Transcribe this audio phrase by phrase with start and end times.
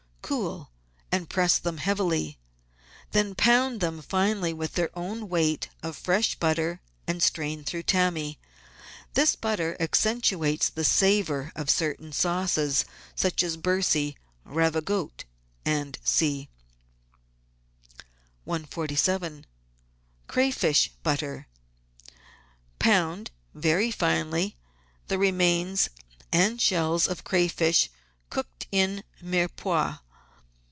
[0.23, 0.71] Cool,
[1.11, 2.39] and press them heavily.
[3.11, 8.39] Then pound them finely with their own weight of fresh butter and strain through tammy.
[9.13, 15.25] This butter accentuates the savour of certain sauces, such as Bercy, Ravigote,
[16.01, 16.49] &c.
[18.47, 19.43] 147—
[20.27, 21.47] CRAYFISH BUTTER
[22.79, 24.55] Pound, very finely,
[25.09, 25.89] the remains
[26.31, 27.89] and shells of crayfish
[28.29, 29.99] cooked in Mirepoix.